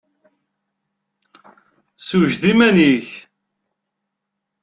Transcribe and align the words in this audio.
Sewjed 2.07 2.43
iman-ik! 2.51 3.09